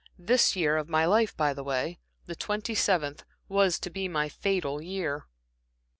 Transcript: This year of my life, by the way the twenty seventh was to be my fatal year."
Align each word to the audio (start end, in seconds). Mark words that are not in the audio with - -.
This 0.17 0.55
year 0.55 0.77
of 0.77 0.89
my 0.89 1.05
life, 1.05 1.37
by 1.37 1.53
the 1.53 1.63
way 1.63 1.99
the 2.25 2.33
twenty 2.35 2.73
seventh 2.73 3.23
was 3.47 3.77
to 3.81 3.91
be 3.91 4.07
my 4.07 4.29
fatal 4.29 4.81
year." 4.81 5.27